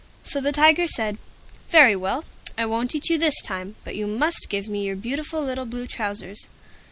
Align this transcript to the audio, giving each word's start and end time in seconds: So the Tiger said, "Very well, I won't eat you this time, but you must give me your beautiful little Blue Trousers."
So 0.23 0.41
the 0.41 0.51
Tiger 0.51 0.87
said, 0.87 1.19
"Very 1.69 1.95
well, 1.95 2.25
I 2.57 2.65
won't 2.65 2.95
eat 2.95 3.07
you 3.11 3.19
this 3.19 3.39
time, 3.43 3.75
but 3.83 3.95
you 3.95 4.07
must 4.07 4.49
give 4.49 4.67
me 4.67 4.83
your 4.83 4.95
beautiful 4.95 5.43
little 5.43 5.67
Blue 5.67 5.85
Trousers." 5.85 6.49